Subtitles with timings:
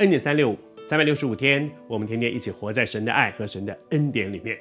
[0.00, 0.56] 恩典三六五，
[0.86, 4.56] 三百六十五天，我们天天一起活在神的爱和神的恩典里面。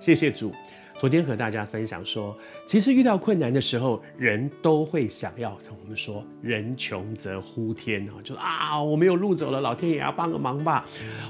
[0.00, 0.52] 谢谢主。
[0.98, 2.36] 昨天和大家分享说，
[2.66, 10.84] 其实遇到困难的时候，人都会想要，我们说人穷则呼天啊，就啊，我没有路走了，老天爷要帮个忙吧，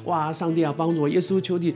[0.07, 1.75] 哇，上帝要帮助我，耶稣求你。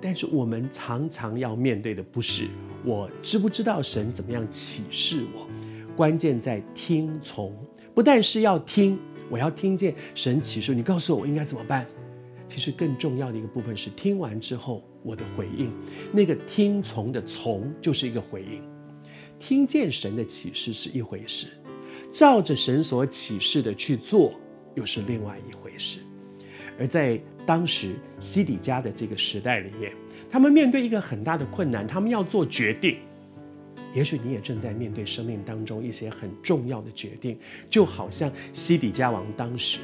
[0.00, 2.44] 但是我们常常要面对的不是
[2.84, 5.48] 我知不知道神怎么样启示我，
[5.96, 7.52] 关键在听从，
[7.92, 8.96] 不但是要听，
[9.30, 11.86] 我要听见神启示，你告诉我我应该怎么办。
[12.46, 14.82] 其实更重要的一个部分是听完之后。
[15.06, 15.70] 我的回应，
[16.10, 18.62] 那个听从的从就是一个回应。
[19.38, 21.48] 听见神的启示是一回事，
[22.10, 24.32] 照着神所启示的去做
[24.74, 25.98] 又是另外一回事。
[26.78, 29.92] 而在当时西底家的这个时代里面，
[30.30, 32.96] 他们面对一个很大的困难，他们要做决定。
[33.94, 37.38] 也许你也正在面对生命当中一些很重要的决定，
[37.70, 39.78] 就好像西底家王当时。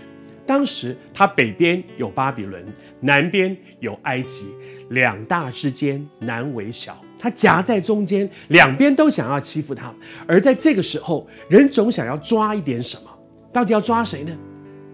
[0.46, 2.64] 当时他北边有巴比伦，
[3.00, 4.46] 南边有埃及，
[4.88, 9.94] 两大之间难为小，他夹在中间，两边都想要欺负他。
[10.26, 13.10] 而在这个时候，人总想要抓一点什么，
[13.52, 14.36] 到底要抓谁呢？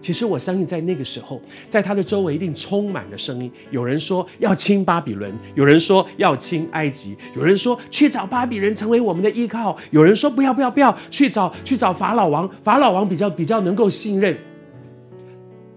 [0.07, 3.51] 其实我相信，在那个时候，在他的周围一定充满了声音。
[3.71, 14.37] 有人说要亲巴比伦，有人说要亲埃及，有人说去找巴比伦成为我们的依靠，有人说不要不要不要去找去找法老王，法老王比较比较能够信任。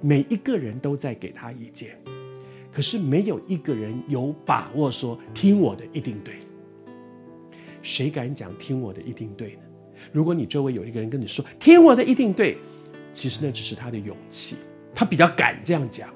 [0.01, 1.99] 每一个人都在给他意见，
[2.73, 6.35] 可是没有一个人有把握说听我的一定对。
[7.83, 9.63] 谁敢讲听我的一定对呢？
[10.13, 12.57] 如果你周围有一个人跟你说听我的一定对，
[13.13, 14.57] 其实那只是他的勇气，
[14.95, 16.09] 他比较敢这样讲。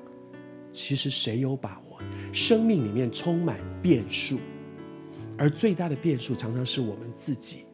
[0.73, 1.98] 其实谁有把握？
[2.33, 4.39] 生命里面充满变数，
[5.38, 7.65] 而最大的变数常常是我们自己。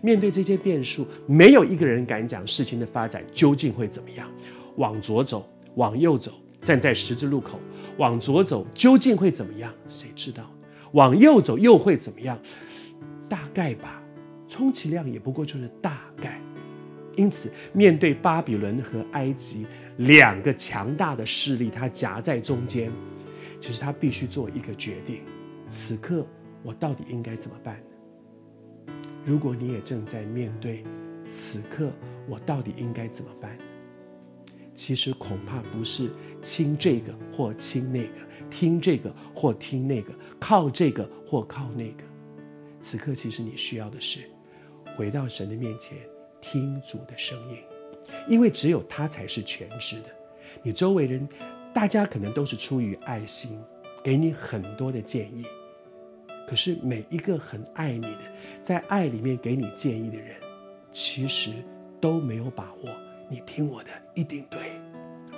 [0.00, 4.30] 面对这些变数，没有一个人敢讲事情的发展究竟会怎么样，
[4.76, 5.48] 往左走。
[5.76, 6.30] 往右走，
[6.62, 7.58] 站在十字路口，
[7.96, 9.74] 往左走究竟会怎么样？
[9.88, 10.48] 谁知道？
[10.92, 12.38] 往右走又会怎么样？
[13.28, 14.00] 大概吧，
[14.48, 16.40] 充其量也不过就是大概。
[17.16, 19.66] 因此，面对巴比伦和埃及
[19.98, 22.90] 两个强大的势力，他夹在中间，
[23.60, 25.22] 其实他必须做一个决定：
[25.68, 26.26] 此刻
[26.62, 27.80] 我到底应该怎么办？
[29.24, 30.84] 如果你也正在面对，
[31.26, 31.90] 此刻
[32.28, 33.56] 我到底应该怎么办？
[34.74, 36.10] 其实恐怕不是
[36.42, 38.14] 亲这个或亲那个，
[38.50, 42.02] 听这个或听那个，靠这个或靠那个。
[42.80, 44.20] 此刻，其实你需要的是
[44.96, 45.96] 回到神的面前，
[46.46, 47.56] 听主的声音，
[48.28, 50.10] 因为只有他才是全知的。
[50.62, 51.26] 你周围人，
[51.72, 53.58] 大家可能都是出于爱心，
[54.02, 55.46] 给你很多的建议。
[56.46, 58.20] 可是每一个很爱你的，
[58.62, 60.36] 在爱里面给你建议的人，
[60.92, 61.50] 其实
[61.98, 62.90] 都没有把握。
[63.30, 64.60] 你听我的，一定对。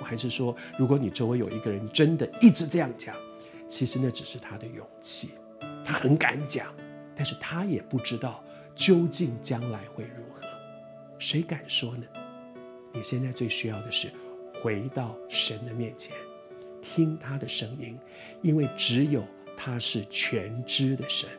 [0.01, 3.15] 我还是说，如果你周围有一个人真的一直这样讲，
[3.65, 5.29] 其实那只是他的勇气，
[5.85, 6.67] 他很敢讲，
[7.15, 8.43] 但是他也不知道
[8.75, 10.46] 究竟将来会如何。
[11.19, 12.03] 谁敢说呢？
[12.93, 14.07] 你现在最需要的是
[14.53, 16.15] 回到神的面前，
[16.81, 17.97] 听他的声音，
[18.41, 19.23] 因为只有
[19.55, 21.29] 他是全知的神，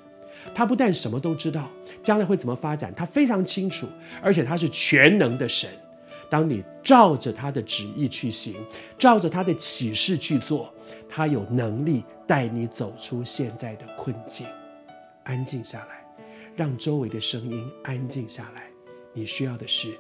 [0.55, 1.69] 他不但什么都知道，
[2.03, 3.89] 将来会怎么发展，他非常清楚，
[4.23, 5.71] 而且他是全能的神。
[6.31, 8.55] 当你照着他的旨意去行，
[8.99, 10.73] 照着他的启示去做，
[11.09, 14.47] 他有能力带你走出现在的困境。
[15.25, 16.05] 安静下来，
[16.55, 18.68] 让周围的声音安静下来。
[19.19, 19.99] 你需要的是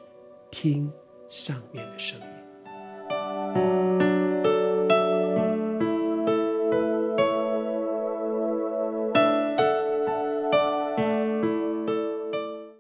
[0.48, 0.88] 听
[1.28, 3.97] 上面的声音。